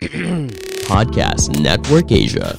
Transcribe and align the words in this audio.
Podcast 0.88 1.52
Network 1.60 2.08
Asia. 2.08 2.56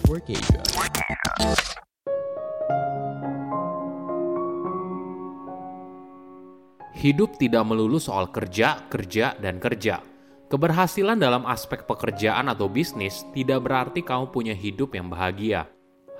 Hidup 6.94 7.34
tidak 7.42 7.66
melulu 7.66 7.98
soal 7.98 8.30
kerja, 8.30 8.86
kerja, 8.94 9.34
dan 9.42 9.58
kerja. 9.58 10.06
Keberhasilan 10.54 11.18
dalam 11.18 11.50
aspek 11.50 11.90
pekerjaan 11.90 12.46
atau 12.46 12.70
bisnis 12.70 13.26
tidak 13.34 13.66
berarti 13.66 14.06
kamu 14.06 14.30
punya 14.30 14.54
hidup 14.54 14.94
yang 14.94 15.10
bahagia. 15.10 15.66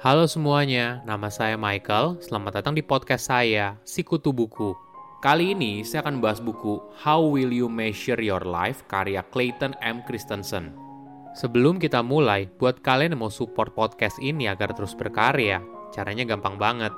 Halo 0.02 0.26
semuanya, 0.26 1.06
nama 1.06 1.30
saya 1.30 1.54
Michael. 1.54 2.18
Selamat 2.18 2.66
datang 2.66 2.74
di 2.74 2.82
podcast 2.82 3.30
saya, 3.30 3.78
Sikutu 3.86 4.34
Buku. 4.34 4.74
Kali 5.22 5.54
ini 5.54 5.86
saya 5.86 6.02
akan 6.02 6.18
bahas 6.18 6.42
buku 6.42 6.82
How 7.06 7.22
Will 7.22 7.54
You 7.54 7.70
Measure 7.70 8.18
Your 8.18 8.42
Life 8.42 8.90
karya 8.90 9.22
Clayton 9.30 9.78
M. 9.86 10.02
Christensen. 10.10 10.91
Sebelum 11.32 11.80
kita 11.80 12.04
mulai, 12.04 12.52
buat 12.60 12.84
kalian 12.84 13.16
yang 13.16 13.24
mau 13.24 13.32
support 13.32 13.72
podcast 13.72 14.20
ini 14.20 14.52
agar 14.52 14.76
terus 14.76 14.92
berkarya, 14.92 15.64
caranya 15.96 16.28
gampang 16.28 16.60
banget. 16.60 16.92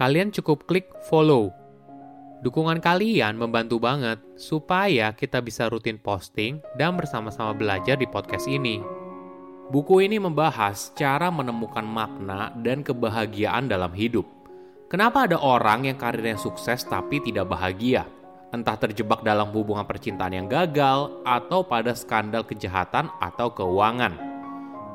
Kalian 0.00 0.32
cukup 0.32 0.64
klik 0.64 0.88
follow. 1.04 1.52
Dukungan 2.40 2.80
kalian 2.80 3.36
membantu 3.36 3.76
banget 3.76 4.20
supaya 4.40 5.12
kita 5.12 5.44
bisa 5.44 5.68
rutin 5.68 6.00
posting 6.00 6.64
dan 6.80 6.96
bersama-sama 6.96 7.52
belajar 7.52 8.00
di 8.00 8.08
podcast 8.08 8.48
ini. 8.48 8.80
Buku 9.68 10.00
ini 10.00 10.16
membahas 10.16 10.96
cara 10.96 11.28
menemukan 11.28 11.84
makna 11.84 12.56
dan 12.64 12.80
kebahagiaan 12.80 13.68
dalam 13.68 13.92
hidup. 13.92 14.24
Kenapa 14.88 15.28
ada 15.28 15.36
orang 15.36 15.90
yang 15.90 15.98
karirnya 16.00 16.38
sukses 16.40 16.86
tapi 16.88 17.20
tidak 17.20 17.52
bahagia? 17.52 18.06
Entah 18.56 18.80
terjebak 18.80 19.20
dalam 19.20 19.52
hubungan 19.52 19.84
percintaan 19.84 20.32
yang 20.32 20.48
gagal 20.48 21.20
atau 21.28 21.60
pada 21.60 21.92
skandal 21.92 22.40
kejahatan 22.40 23.12
atau 23.20 23.52
keuangan. 23.52 24.16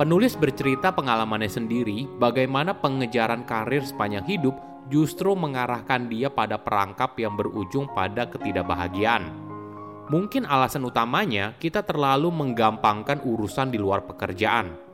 Penulis 0.02 0.33
bercerita 0.33 0.89
pengalamannya 0.89 1.45
sendiri 1.45 2.09
bagaimana 2.17 2.73
pengejaran 2.73 3.45
karir 3.45 3.85
sepanjang 3.85 4.25
hidup 4.25 4.58
justru 4.89 5.38
mengarahkan 5.38 6.09
dia 6.09 6.33
pada 6.33 6.58
perangkap 6.58 7.13
yang 7.22 7.38
berujung 7.38 7.85
pada 7.94 8.25
ketidakbahagiaan. 8.33 9.30
Mungkin 10.09 10.50
alasan 10.50 10.81
utamanya 10.81 11.53
kita 11.61 11.85
terlalu 11.85 12.33
menggampangkan 12.33 13.22
urusan 13.22 13.69
di 13.69 13.78
luar 13.78 14.09
pekerjaan 14.09 14.89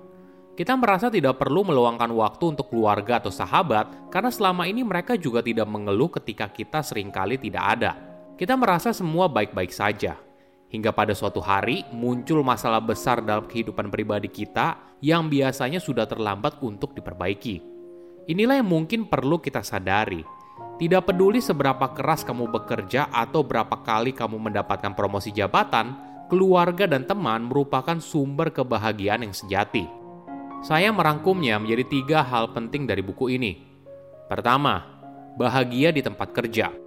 kita 0.58 0.74
merasa 0.74 1.14
tidak 1.14 1.38
perlu 1.38 1.62
meluangkan 1.62 2.10
waktu 2.18 2.58
untuk 2.58 2.74
keluarga 2.74 3.22
atau 3.22 3.30
sahabat 3.30 4.10
karena 4.10 4.34
selama 4.34 4.66
ini 4.66 4.82
mereka 4.82 5.14
juga 5.14 5.46
tidak 5.46 5.70
mengeluh 5.70 6.10
ketika 6.10 6.50
kita 6.50 6.82
sering 6.82 7.14
kali 7.14 7.38
tidak 7.38 7.78
ada. 7.78 8.07
Kita 8.38 8.54
merasa 8.54 8.94
semua 8.94 9.26
baik-baik 9.26 9.74
saja. 9.74 10.14
Hingga 10.70 10.94
pada 10.94 11.18
suatu 11.18 11.42
hari 11.42 11.82
muncul 11.90 12.46
masalah 12.46 12.78
besar 12.78 13.18
dalam 13.26 13.50
kehidupan 13.50 13.90
pribadi 13.90 14.30
kita 14.30 14.78
yang 15.02 15.26
biasanya 15.26 15.82
sudah 15.82 16.06
terlambat 16.06 16.62
untuk 16.62 16.94
diperbaiki. 16.94 17.66
Inilah 18.30 18.62
yang 18.62 18.70
mungkin 18.70 19.10
perlu 19.10 19.42
kita 19.42 19.66
sadari. 19.66 20.22
Tidak 20.78 21.02
peduli 21.02 21.42
seberapa 21.42 21.90
keras 21.98 22.22
kamu 22.22 22.46
bekerja 22.54 23.10
atau 23.10 23.42
berapa 23.42 23.74
kali 23.82 24.14
kamu 24.14 24.38
mendapatkan 24.38 24.94
promosi 24.94 25.34
jabatan, 25.34 25.98
keluarga 26.30 26.86
dan 26.86 27.10
teman 27.10 27.50
merupakan 27.50 27.98
sumber 27.98 28.54
kebahagiaan 28.54 29.26
yang 29.26 29.34
sejati. 29.34 29.90
Saya 30.62 30.94
merangkumnya 30.94 31.58
menjadi 31.58 31.90
tiga 31.90 32.20
hal 32.22 32.54
penting 32.54 32.86
dari 32.86 33.02
buku 33.02 33.34
ini. 33.34 33.66
Pertama, 34.30 34.86
bahagia 35.42 35.90
di 35.90 36.06
tempat 36.06 36.30
kerja. 36.38 36.86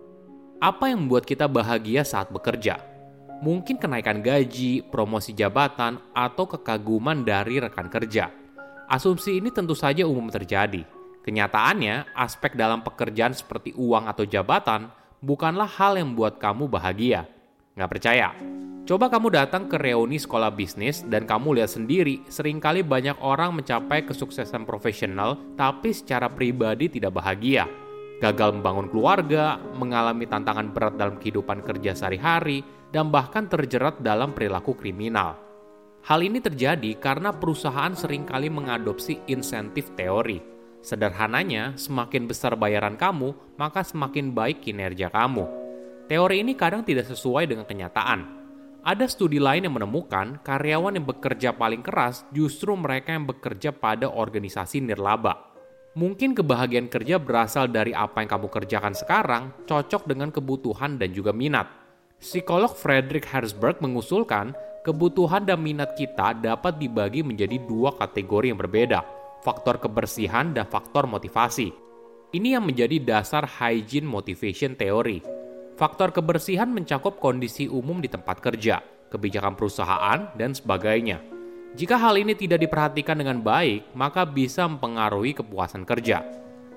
Apa 0.61 0.93
yang 0.93 1.09
membuat 1.09 1.25
kita 1.25 1.49
bahagia 1.49 2.05
saat 2.05 2.29
bekerja? 2.29 2.77
Mungkin 3.41 3.81
kenaikan 3.81 4.21
gaji, 4.21 4.85
promosi 4.93 5.33
jabatan, 5.33 5.97
atau 6.13 6.45
kekaguman 6.45 7.25
dari 7.25 7.65
rekan 7.65 7.89
kerja. 7.89 8.29
Asumsi 8.85 9.41
ini 9.41 9.49
tentu 9.49 9.73
saja 9.73 10.05
umum 10.05 10.29
terjadi. 10.29 10.85
Kenyataannya, 11.25 12.13
aspek 12.13 12.61
dalam 12.61 12.85
pekerjaan 12.85 13.33
seperti 13.33 13.73
uang 13.73 14.05
atau 14.05 14.29
jabatan 14.29 14.93
bukanlah 15.25 15.65
hal 15.65 15.97
yang 15.97 16.13
membuat 16.13 16.37
kamu 16.37 16.69
bahagia. 16.69 17.25
Nggak 17.73 17.91
percaya? 17.97 18.29
Coba 18.85 19.09
kamu 19.09 19.33
datang 19.33 19.65
ke 19.65 19.81
reuni 19.81 20.21
sekolah 20.21 20.53
bisnis 20.53 21.01
dan 21.09 21.25
kamu 21.25 21.57
lihat 21.57 21.73
sendiri, 21.73 22.21
sering 22.29 22.61
kali 22.61 22.85
banyak 22.85 23.17
orang 23.25 23.57
mencapai 23.57 24.05
kesuksesan 24.05 24.69
profesional 24.69 25.41
tapi 25.57 25.97
secara 25.97 26.29
pribadi 26.29 26.93
tidak 26.93 27.17
bahagia. 27.17 27.65
Gagal 28.21 28.61
membangun 28.61 28.93
keluarga, 28.93 29.57
mengalami 29.81 30.29
tantangan 30.29 30.77
berat 30.77 30.95
dalam 31.01 31.17
kehidupan 31.17 31.65
kerja 31.65 31.97
sehari-hari, 31.97 32.61
dan 32.93 33.09
bahkan 33.09 33.49
terjerat 33.49 34.05
dalam 34.05 34.37
perilaku 34.37 34.77
kriminal. 34.77 35.41
Hal 36.05 36.21
ini 36.21 36.41
terjadi 36.41 37.01
karena 37.01 37.33
perusahaan 37.33 37.93
sering 37.97 38.29
kali 38.29 38.53
mengadopsi 38.53 39.25
insentif 39.33 39.93
teori. 39.97 40.41
Sederhananya, 40.85 41.77
semakin 41.77 42.29
besar 42.29 42.57
bayaran 42.57 42.97
kamu, 43.01 43.57
maka 43.57 43.81
semakin 43.85 44.33
baik 44.37 44.65
kinerja 44.65 45.09
kamu. 45.09 45.45
Teori 46.09 46.45
ini 46.45 46.53
kadang 46.57 46.85
tidak 46.85 47.09
sesuai 47.09 47.49
dengan 47.49 47.65
kenyataan 47.65 48.41
ada 48.81 49.05
studi 49.05 49.37
lain 49.37 49.69
yang 49.69 49.77
menemukan 49.77 50.41
karyawan 50.41 50.97
yang 50.97 51.05
bekerja 51.05 51.53
paling 51.53 51.85
keras 51.85 52.25
justru 52.33 52.73
mereka 52.73 53.13
yang 53.13 53.29
bekerja 53.29 53.77
pada 53.77 54.09
organisasi 54.09 54.81
nirlaba. 54.81 55.50
Mungkin 55.99 56.39
kebahagiaan 56.39 56.87
kerja 56.87 57.19
berasal 57.19 57.67
dari 57.67 57.91
apa 57.91 58.23
yang 58.23 58.31
kamu 58.31 58.47
kerjakan 58.47 58.95
sekarang 58.95 59.51
cocok 59.67 60.07
dengan 60.07 60.31
kebutuhan 60.31 60.99
dan 60.99 61.11
juga 61.11 61.35
minat. 61.35 61.67
Psikolog 62.21 62.71
Frederick 62.77 63.27
Herzberg 63.27 63.83
mengusulkan 63.83 64.55
kebutuhan 64.87 65.43
dan 65.43 65.59
minat 65.59 65.99
kita 65.99 66.37
dapat 66.39 66.79
dibagi 66.79 67.27
menjadi 67.27 67.59
dua 67.67 67.97
kategori 67.99 68.55
yang 68.55 68.61
berbeda, 68.61 69.03
faktor 69.43 69.83
kebersihan 69.83 70.55
dan 70.55 70.69
faktor 70.71 71.11
motivasi. 71.11 71.75
Ini 72.31 72.61
yang 72.61 72.71
menjadi 72.71 73.03
dasar 73.03 73.43
hygiene 73.43 74.07
motivation 74.07 74.79
theory 74.79 75.41
Faktor 75.81 76.13
kebersihan 76.13 76.69
mencakup 76.69 77.17
kondisi 77.17 77.65
umum 77.65 78.05
di 78.05 78.09
tempat 78.13 78.45
kerja, 78.45 78.85
kebijakan 79.09 79.57
perusahaan, 79.57 80.29
dan 80.37 80.53
sebagainya. 80.53 81.40
Jika 81.71 81.95
hal 81.95 82.19
ini 82.19 82.35
tidak 82.35 82.59
diperhatikan 82.67 83.15
dengan 83.15 83.39
baik, 83.39 83.95
maka 83.95 84.27
bisa 84.27 84.67
mempengaruhi 84.67 85.39
kepuasan 85.39 85.87
kerja. 85.87 86.27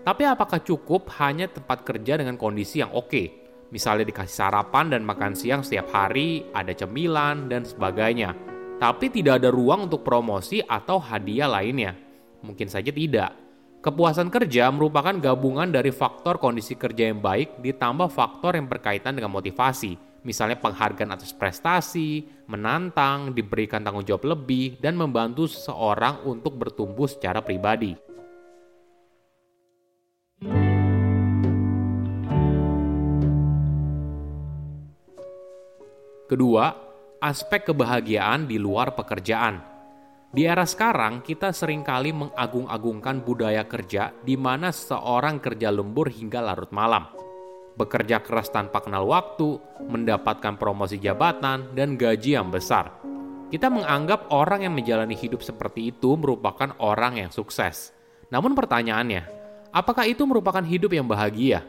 Tapi 0.06 0.24
apakah 0.28 0.62
cukup 0.62 1.09
hanya 1.18 1.50
tempat 1.50 1.81
kerja 1.81 2.22
dengan 2.22 2.38
kondisi 2.38 2.86
yang 2.86 2.94
oke? 2.94 3.42
Misalnya 3.74 4.06
dikasih 4.06 4.38
sarapan 4.38 4.94
dan 4.94 5.02
makan 5.02 5.34
siang 5.34 5.66
setiap 5.66 5.90
hari, 5.90 6.46
ada 6.54 6.78
cemilan, 6.78 7.50
dan 7.50 7.66
sebagainya. 7.66 8.38
Tapi 8.78 9.09
tidak 9.09 9.42
ada 9.42 9.50
ruang 9.50 9.90
untuk 9.90 10.06
promosi 10.06 10.62
atau 10.62 11.02
hadiah 11.02 11.50
lainnya. 11.50 11.98
Mungkin 12.46 12.70
saja 12.70 12.94
tidak. 12.94 13.34
Kepuasan 13.81 14.30
kerja 14.30 14.70
merupakan 14.70 15.18
gabungan 15.18 15.74
dari 15.74 15.90
faktor 15.90 16.38
kondisi 16.38 16.78
kerja 16.78 17.10
yang 17.10 17.18
baik 17.18 17.66
ditambah 17.66 18.14
faktor 18.14 18.56
yang 18.56 18.70
berkaitan 18.70 19.18
dengan 19.18 19.34
motivasi, 19.34 20.12
misalnya 20.24 20.58
penghargaan 20.60 21.14
atas 21.14 21.36
prestasi, 21.36 22.24
menantang, 22.48 23.36
diberikan 23.36 23.84
tanggung 23.84 24.08
jawab 24.08 24.24
lebih, 24.36 24.80
dan 24.80 24.96
membantu 24.98 25.48
seseorang 25.48 26.24
untuk 26.28 26.56
bertumbuh 26.58 27.08
secara 27.08 27.44
pribadi. 27.44 27.96
Kedua, 36.24 36.66
aspek 37.22 37.70
kebahagiaan 37.70 38.50
di 38.50 38.58
luar 38.58 38.98
pekerjaan. 38.98 39.62
Di 40.34 40.50
era 40.50 40.66
sekarang, 40.66 41.22
kita 41.22 41.54
sering 41.54 41.86
kali 41.86 42.10
mengagung-agungkan 42.10 43.22
budaya 43.22 43.70
kerja 43.70 44.10
di 44.26 44.34
mana 44.34 44.74
seorang 44.74 45.38
kerja 45.38 45.70
lembur 45.70 46.10
hingga 46.10 46.42
larut 46.42 46.74
malam. 46.74 47.23
Bekerja 47.74 48.22
keras 48.22 48.54
tanpa 48.54 48.82
kenal 48.86 49.10
waktu, 49.10 49.58
mendapatkan 49.90 50.58
promosi 50.62 51.02
jabatan, 51.02 51.74
dan 51.74 51.98
gaji 51.98 52.38
yang 52.38 52.54
besar. 52.54 52.94
Kita 53.50 53.70
menganggap 53.70 54.30
orang 54.30 54.66
yang 54.66 54.74
menjalani 54.74 55.14
hidup 55.14 55.42
seperti 55.42 55.94
itu 55.94 56.14
merupakan 56.18 56.74
orang 56.81 57.22
yang 57.22 57.30
sukses. 57.34 57.94
Namun 58.30 58.54
pertanyaannya, 58.54 59.25
apakah 59.74 60.06
itu 60.10 60.25
merupakan 60.25 60.62
hidup 60.62 60.94
yang 60.94 61.06
bahagia? 61.06 61.66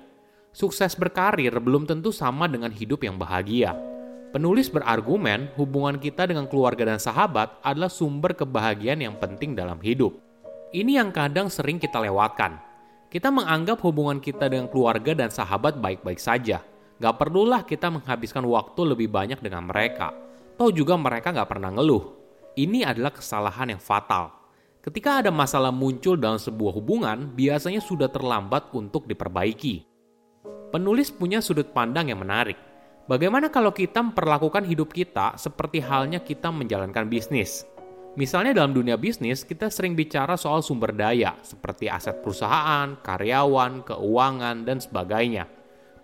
Sukses 0.52 0.96
berkarir 0.96 1.52
belum 1.60 1.84
tentu 1.88 2.12
sama 2.12 2.48
dengan 2.48 2.70
hidup 2.70 3.02
yang 3.04 3.18
bahagia 3.18 3.74
Penulis 4.34 4.66
berargumen 4.66 5.54
hubungan 5.54 5.94
kita 5.94 6.26
dengan 6.26 6.50
keluarga 6.50 6.82
dan 6.82 6.98
sahabat 6.98 7.54
adalah 7.62 7.86
sumber 7.86 8.34
kebahagiaan 8.34 8.98
yang 8.98 9.14
penting 9.14 9.54
dalam 9.54 9.78
hidup. 9.78 10.10
Ini 10.74 10.98
yang 10.98 11.14
kadang 11.14 11.46
sering 11.46 11.78
kita 11.78 12.02
lewatkan. 12.02 12.58
Kita 13.14 13.30
menganggap 13.30 13.78
hubungan 13.86 14.18
kita 14.18 14.50
dengan 14.50 14.66
keluarga 14.66 15.14
dan 15.14 15.30
sahabat 15.30 15.78
baik-baik 15.78 16.18
saja. 16.18 16.66
Gak 16.98 17.14
perlulah 17.14 17.62
kita 17.62 17.86
menghabiskan 17.86 18.42
waktu 18.42 18.80
lebih 18.90 19.06
banyak 19.06 19.38
dengan 19.38 19.70
mereka. 19.70 20.10
Toh 20.58 20.74
juga 20.74 20.98
mereka 20.98 21.30
gak 21.30 21.46
pernah 21.46 21.70
ngeluh. 21.70 22.10
Ini 22.58 22.82
adalah 22.82 23.14
kesalahan 23.14 23.70
yang 23.70 23.78
fatal. 23.78 24.34
Ketika 24.82 25.22
ada 25.22 25.30
masalah 25.30 25.70
muncul 25.70 26.18
dalam 26.18 26.42
sebuah 26.42 26.74
hubungan, 26.74 27.30
biasanya 27.38 27.78
sudah 27.78 28.10
terlambat 28.10 28.74
untuk 28.74 29.06
diperbaiki. 29.06 29.86
Penulis 30.74 31.14
punya 31.14 31.38
sudut 31.38 31.70
pandang 31.70 32.10
yang 32.10 32.18
menarik 32.18 32.58
Bagaimana 33.04 33.52
kalau 33.52 33.68
kita 33.68 34.00
memperlakukan 34.00 34.64
hidup 34.64 34.88
kita 34.88 35.36
seperti 35.36 35.76
halnya 35.84 36.24
kita 36.24 36.48
menjalankan 36.48 37.04
bisnis? 37.04 37.68
Misalnya 38.14 38.54
dalam 38.54 38.70
dunia 38.70 38.94
bisnis, 38.94 39.42
kita 39.42 39.66
sering 39.66 39.98
bicara 39.98 40.38
soal 40.38 40.62
sumber 40.62 40.94
daya, 40.94 41.34
seperti 41.42 41.90
aset 41.90 42.22
perusahaan, 42.22 42.94
karyawan, 43.02 43.82
keuangan, 43.82 44.62
dan 44.62 44.78
sebagainya. 44.78 45.50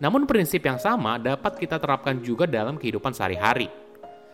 Namun 0.03 0.27
prinsip 0.27 0.67
yang 0.67 0.83
sama 0.83 1.23
dapat 1.23 1.55
kita 1.55 1.79
terapkan 1.79 2.19
juga 2.19 2.51
dalam 2.51 2.75
kehidupan 2.75 3.15
sehari-hari. 3.15 3.71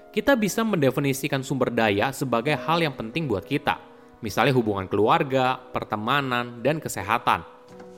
Kita 0.08 0.32
bisa 0.40 0.64
mendefinisikan 0.64 1.44
sumber 1.44 1.68
daya 1.68 2.08
sebagai 2.16 2.56
hal 2.56 2.80
yang 2.80 2.96
penting 2.96 3.28
buat 3.28 3.44
kita, 3.44 3.76
misalnya 4.24 4.56
hubungan 4.56 4.88
keluarga, 4.88 5.60
pertemanan, 5.76 6.64
dan 6.64 6.80
kesehatan. 6.80 7.44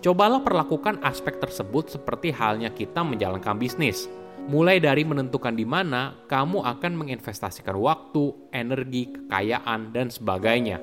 Cobalah 0.03 0.43
perlakukan 0.43 0.99
aspek 1.07 1.39
tersebut 1.39 1.95
seperti 1.95 2.35
halnya 2.35 2.75
kita 2.75 3.07
menjalankan 3.07 3.55
bisnis– 3.55 4.11
mulai 4.47 4.79
dari 4.79 5.03
menentukan 5.03 5.57
di 5.57 5.67
mana 5.67 6.15
kamu 6.31 6.63
akan 6.63 6.93
menginvestasikan 6.95 7.75
waktu, 7.75 8.31
energi, 8.55 9.11
kekayaan, 9.11 9.91
dan 9.91 10.13
sebagainya. 10.13 10.79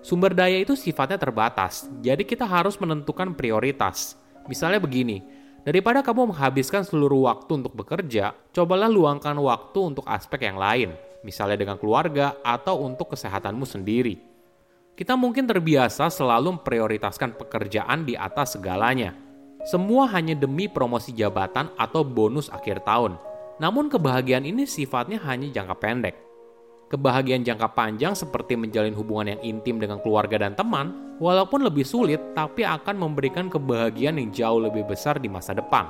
Sumber 0.00 0.32
daya 0.32 0.62
itu 0.62 0.78
sifatnya 0.78 1.20
terbatas, 1.20 1.90
jadi 2.00 2.24
kita 2.24 2.46
harus 2.46 2.78
menentukan 2.80 3.36
prioritas. 3.36 4.16
Misalnya 4.48 4.80
begini, 4.80 5.20
daripada 5.60 6.00
kamu 6.00 6.32
menghabiskan 6.32 6.86
seluruh 6.86 7.28
waktu 7.28 7.60
untuk 7.60 7.76
bekerja, 7.76 8.32
cobalah 8.54 8.88
luangkan 8.88 9.36
waktu 9.36 9.78
untuk 9.84 10.08
aspek 10.08 10.48
yang 10.48 10.56
lain, 10.56 10.96
misalnya 11.20 11.60
dengan 11.60 11.76
keluarga 11.76 12.40
atau 12.40 12.80
untuk 12.80 13.12
kesehatanmu 13.12 13.68
sendiri. 13.68 14.16
Kita 14.96 15.16
mungkin 15.16 15.48
terbiasa 15.48 16.08
selalu 16.12 16.60
memprioritaskan 16.60 17.36
pekerjaan 17.36 18.04
di 18.04 18.16
atas 18.16 18.56
segalanya, 18.56 19.16
semua 19.68 20.08
hanya 20.16 20.32
demi 20.32 20.72
promosi 20.72 21.12
jabatan 21.12 21.68
atau 21.76 22.00
bonus 22.00 22.48
akhir 22.48 22.80
tahun. 22.88 23.20
Namun 23.60 23.92
kebahagiaan 23.92 24.48
ini 24.48 24.64
sifatnya 24.64 25.20
hanya 25.28 25.52
jangka 25.52 25.76
pendek. 25.76 26.16
Kebahagiaan 26.90 27.44
jangka 27.44 27.70
panjang 27.76 28.16
seperti 28.16 28.56
menjalin 28.56 28.96
hubungan 28.96 29.36
yang 29.36 29.40
intim 29.46 29.78
dengan 29.78 30.00
keluarga 30.02 30.40
dan 30.40 30.56
teman, 30.56 31.16
walaupun 31.20 31.62
lebih 31.62 31.86
sulit, 31.86 32.18
tapi 32.34 32.66
akan 32.66 32.96
memberikan 32.98 33.46
kebahagiaan 33.46 34.18
yang 34.18 34.32
jauh 34.32 34.58
lebih 34.64 34.88
besar 34.88 35.20
di 35.20 35.28
masa 35.30 35.54
depan. 35.54 35.86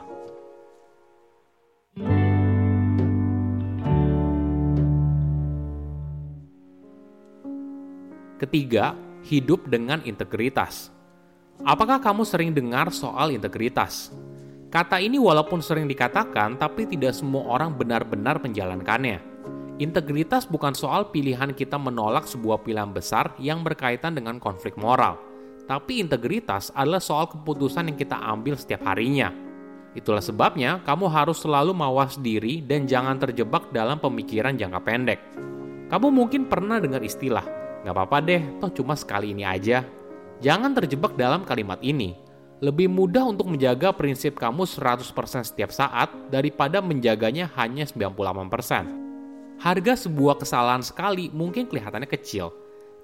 Ketiga, 8.36 8.92
hidup 9.24 9.68
dengan 9.70 10.04
integritas. 10.04 10.99
Apakah 11.60 12.00
kamu 12.00 12.24
sering 12.24 12.56
dengar 12.56 12.88
soal 12.88 13.36
integritas? 13.36 14.08
Kata 14.72 14.96
ini 14.96 15.20
walaupun 15.20 15.60
sering 15.60 15.84
dikatakan, 15.84 16.56
tapi 16.56 16.88
tidak 16.88 17.12
semua 17.12 17.44
orang 17.52 17.76
benar-benar 17.76 18.40
menjalankannya. 18.40 19.20
Integritas 19.76 20.48
bukan 20.48 20.72
soal 20.72 21.12
pilihan 21.12 21.52
kita 21.52 21.76
menolak 21.76 22.24
sebuah 22.24 22.64
pilihan 22.64 22.88
besar 22.88 23.36
yang 23.36 23.60
berkaitan 23.60 24.16
dengan 24.16 24.40
konflik 24.40 24.76
moral, 24.80 25.20
tapi 25.68 26.00
integritas 26.00 26.72
adalah 26.72 27.00
soal 27.00 27.28
keputusan 27.28 27.92
yang 27.92 27.98
kita 28.00 28.16
ambil 28.16 28.56
setiap 28.56 28.80
harinya. 28.88 29.28
Itulah 29.92 30.24
sebabnya 30.24 30.80
kamu 30.80 31.12
harus 31.12 31.44
selalu 31.44 31.76
mawas 31.76 32.16
diri 32.16 32.64
dan 32.64 32.88
jangan 32.88 33.20
terjebak 33.20 33.68
dalam 33.68 34.00
pemikiran 34.00 34.56
jangka 34.56 34.80
pendek. 34.80 35.20
Kamu 35.92 36.08
mungkin 36.08 36.48
pernah 36.48 36.80
dengar 36.80 37.02
istilah, 37.04 37.44
"Gak 37.84 37.92
apa-apa 37.92 38.22
deh, 38.24 38.42
toh 38.62 38.70
cuma 38.72 38.96
sekali 38.96 39.34
ini 39.34 39.44
aja." 39.44 39.99
Jangan 40.40 40.72
terjebak 40.72 41.20
dalam 41.20 41.44
kalimat 41.44 41.76
ini. 41.84 42.16
Lebih 42.60 42.92
mudah 42.92 43.24
untuk 43.24 43.48
menjaga 43.48 43.92
prinsip 43.92 44.36
kamu 44.36 44.68
100% 44.68 45.12
setiap 45.44 45.72
saat 45.72 46.12
daripada 46.28 46.84
menjaganya 46.84 47.48
hanya 47.56 47.88
98%. 47.88 49.60
Harga 49.60 49.92
sebuah 49.96 50.40
kesalahan 50.40 50.84
sekali 50.84 51.28
mungkin 51.32 51.68
kelihatannya 51.68 52.08
kecil, 52.08 52.52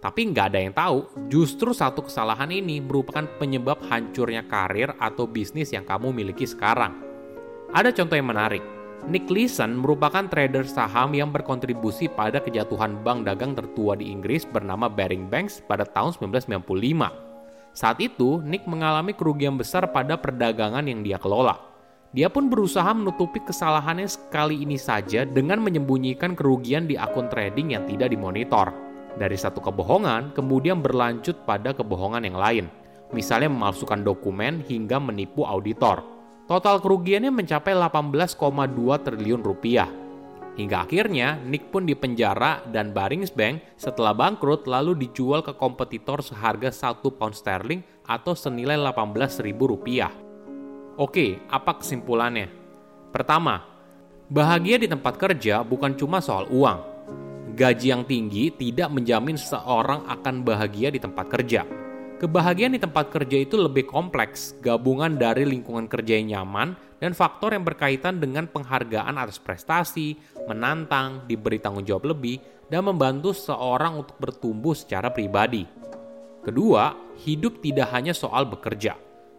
tapi 0.01 0.29
nggak 0.29 0.47
ada 0.53 0.61
yang 0.61 0.75
tahu, 0.77 0.99
justru 1.33 1.73
satu 1.73 2.05
kesalahan 2.05 2.53
ini 2.53 2.85
merupakan 2.85 3.25
penyebab 3.41 3.81
hancurnya 3.89 4.45
karir 4.45 4.93
atau 5.01 5.25
bisnis 5.25 5.73
yang 5.73 5.89
kamu 5.89 6.13
miliki 6.13 6.45
sekarang. 6.45 7.01
Ada 7.73 7.93
contoh 7.93 8.17
yang 8.17 8.29
menarik. 8.29 8.65
Nick 9.07 9.29
Leeson 9.31 9.77
merupakan 9.77 10.27
trader 10.27 10.67
saham 10.67 11.15
yang 11.15 11.31
berkontribusi 11.31 12.11
pada 12.11 12.43
kejatuhan 12.43 13.03
bank 13.07 13.29
dagang 13.29 13.55
tertua 13.55 13.95
di 13.95 14.11
Inggris 14.11 14.43
bernama 14.49 14.91
Baring 14.91 15.31
Banks 15.31 15.63
pada 15.65 15.87
tahun 15.87 16.17
1995. 16.17 17.26
Saat 17.77 18.01
itu, 18.01 18.41
Nick 18.41 18.65
mengalami 18.65 19.13
kerugian 19.13 19.61
besar 19.61 19.93
pada 19.93 20.17
perdagangan 20.17 20.89
yang 20.89 21.05
dia 21.05 21.21
kelola. 21.21 21.61
Dia 22.17 22.33
pun 22.33 22.49
berusaha 22.49 22.89
menutupi 22.97 23.45
kesalahannya 23.45 24.09
sekali 24.09 24.65
ini 24.65 24.81
saja 24.81 25.29
dengan 25.29 25.61
menyembunyikan 25.61 26.33
kerugian 26.33 26.89
di 26.89 26.97
akun 26.97 27.29
trading 27.29 27.77
yang 27.77 27.85
tidak 27.85 28.17
dimonitor. 28.17 28.73
Dari 29.21 29.37
satu 29.37 29.61
kebohongan, 29.61 30.33
kemudian 30.33 30.81
berlanjut 30.81 31.45
pada 31.45 31.77
kebohongan 31.77 32.25
yang 32.25 32.41
lain, 32.41 32.65
misalnya 33.13 33.53
memalsukan 33.53 34.01
dokumen 34.01 34.65
hingga 34.65 34.97
menipu 34.97 35.45
auditor. 35.45 36.01
Total 36.49 36.81
kerugiannya 36.81 37.29
mencapai 37.29 37.77
18,2 37.77 38.41
triliun 39.05 39.45
rupiah 39.45 40.06
Hingga 40.57 40.89
akhirnya 40.89 41.37
Nick 41.45 41.69
pun 41.69 41.85
dipenjara 41.85 42.65
dan 42.73 42.97
Barings 42.97 43.29
Bank 43.29 43.77
setelah 43.77 44.17
bangkrut 44.17 44.65
lalu 44.65 44.97
dijual 44.97 45.45
ke 45.45 45.53
kompetitor 45.53 46.25
seharga 46.25 46.73
1 46.73 47.05
pound 47.05 47.37
sterling 47.37 47.85
atau 48.09 48.33
senilai 48.33 48.81
18 48.81 49.45
ribu 49.45 49.77
rupiah. 49.77 50.09
Oke, 50.97 51.45
apa 51.53 51.77
kesimpulannya? 51.77 52.49
Pertama, 53.13 53.69
bahagia 54.33 54.81
di 54.81 54.89
tempat 54.89 55.21
kerja 55.21 55.61
bukan 55.61 55.93
cuma 55.93 56.25
soal 56.25 56.49
uang. 56.49 56.97
Gaji 57.53 57.93
yang 57.93 58.09
tinggi 58.09 58.49
tidak 58.49 58.89
menjamin 58.89 59.37
seseorang 59.37 60.09
akan 60.09 60.41
bahagia 60.41 60.89
di 60.89 60.97
tempat 60.97 61.29
kerja. 61.29 61.69
Kebahagiaan 62.17 62.73
di 62.73 62.81
tempat 62.81 63.13
kerja 63.13 63.45
itu 63.45 63.61
lebih 63.61 63.85
kompleks, 63.85 64.57
gabungan 64.65 65.21
dari 65.21 65.45
lingkungan 65.45 65.85
kerja 65.85 66.17
yang 66.17 66.33
nyaman 66.33 66.73
dan 66.97 67.13
faktor 67.13 67.53
yang 67.53 67.65
berkaitan 67.65 68.19
dengan 68.19 68.49
penghargaan 68.49 69.17
atas 69.21 69.37
prestasi, 69.37 70.17
menantang, 70.49 71.25
diberi 71.29 71.61
tanggung 71.61 71.85
jawab 71.85 72.17
lebih, 72.17 72.41
dan 72.73 72.87
membantu 72.89 73.37
seorang 73.37 74.03
untuk 74.03 74.17
bertumbuh 74.19 74.73
secara 74.73 75.13
pribadi. 75.13 75.69
Kedua, 76.43 76.95
hidup 77.23 77.61
tidak 77.61 77.91
hanya 77.93 78.17
soal 78.17 78.47
bekerja. 78.47 78.97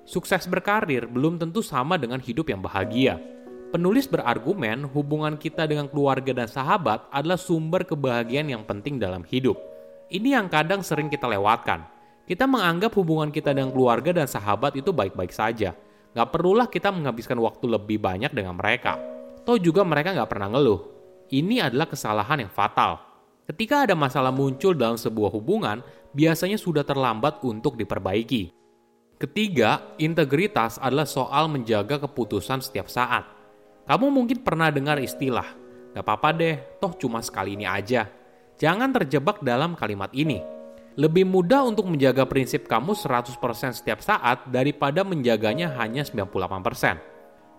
Sukses 0.08 0.48
berkarir 0.48 1.08
belum 1.08 1.40
tentu 1.40 1.60
sama 1.60 2.00
dengan 2.00 2.24
hidup 2.24 2.48
yang 2.48 2.64
bahagia. 2.64 3.20
Penulis 3.68 4.08
berargumen 4.08 4.88
hubungan 4.96 5.36
kita 5.36 5.68
dengan 5.68 5.92
keluarga 5.92 6.32
dan 6.32 6.48
sahabat 6.48 7.04
adalah 7.12 7.36
sumber 7.36 7.84
kebahagiaan 7.84 8.48
yang 8.48 8.64
penting 8.64 8.96
dalam 8.96 9.28
hidup. 9.28 9.60
Ini 10.08 10.40
yang 10.40 10.48
kadang 10.48 10.80
sering 10.80 11.12
kita 11.12 11.28
lewatkan 11.28 11.98
kita 12.28 12.44
menganggap 12.44 12.92
hubungan 13.00 13.32
kita 13.32 13.56
dengan 13.56 13.72
keluarga 13.72 14.12
dan 14.12 14.28
sahabat 14.28 14.76
itu 14.76 14.92
baik-baik 14.92 15.32
saja. 15.32 15.72
Gak 16.18 16.34
perlulah 16.34 16.66
kita 16.66 16.90
menghabiskan 16.90 17.38
waktu 17.38 17.70
lebih 17.70 18.02
banyak 18.02 18.34
dengan 18.34 18.58
mereka. 18.58 18.98
Toh 19.46 19.62
juga 19.62 19.86
mereka 19.86 20.18
gak 20.18 20.34
pernah 20.34 20.50
ngeluh. 20.50 20.82
Ini 21.30 21.70
adalah 21.70 21.86
kesalahan 21.86 22.42
yang 22.42 22.50
fatal. 22.50 22.98
Ketika 23.46 23.86
ada 23.86 23.94
masalah 23.94 24.34
muncul 24.34 24.74
dalam 24.74 24.98
sebuah 24.98 25.30
hubungan, 25.38 25.86
biasanya 26.18 26.58
sudah 26.58 26.82
terlambat 26.82 27.38
untuk 27.46 27.78
diperbaiki. 27.78 28.50
Ketiga, 29.22 29.94
integritas 30.02 30.82
adalah 30.82 31.06
soal 31.06 31.54
menjaga 31.54 32.02
keputusan 32.10 32.66
setiap 32.66 32.90
saat. 32.90 33.30
Kamu 33.86 34.10
mungkin 34.10 34.42
pernah 34.42 34.74
dengar 34.74 34.98
istilah, 34.98 35.46
gak 35.94 36.02
apa-apa 36.02 36.34
deh, 36.34 36.82
toh 36.82 36.98
cuma 36.98 37.22
sekali 37.22 37.54
ini 37.54 37.70
aja. 37.70 38.10
Jangan 38.58 38.90
terjebak 38.90 39.46
dalam 39.46 39.78
kalimat 39.78 40.10
ini 40.18 40.57
lebih 40.98 41.30
mudah 41.30 41.62
untuk 41.62 41.86
menjaga 41.86 42.26
prinsip 42.26 42.66
kamu 42.66 42.98
100% 42.98 43.38
setiap 43.78 44.02
saat 44.02 44.50
daripada 44.50 45.06
menjaganya 45.06 45.78
hanya 45.78 46.02
98%. 46.02 46.98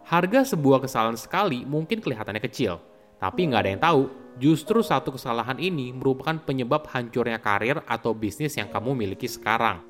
Harga 0.02 0.40
sebuah 0.42 0.82
kesalahan 0.82 1.14
sekali 1.14 1.62
mungkin 1.62 2.02
kelihatannya 2.02 2.42
kecil, 2.42 2.82
tapi 3.22 3.46
nggak 3.46 3.62
ada 3.62 3.70
yang 3.70 3.82
tahu, 3.82 4.02
justru 4.42 4.82
satu 4.82 5.14
kesalahan 5.14 5.56
ini 5.62 5.94
merupakan 5.94 6.34
penyebab 6.42 6.90
hancurnya 6.90 7.38
karir 7.38 7.78
atau 7.86 8.10
bisnis 8.10 8.58
yang 8.58 8.66
kamu 8.74 8.98
miliki 8.98 9.30
sekarang. 9.30 9.86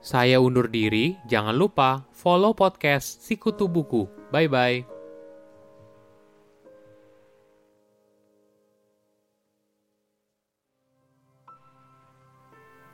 Saya 0.00 0.40
undur 0.40 0.66
diri, 0.66 1.14
jangan 1.28 1.52
lupa 1.54 2.08
follow 2.10 2.56
podcast 2.56 3.20
Sikutu 3.20 3.68
Buku. 3.68 4.08
Bye-bye. 4.32 4.99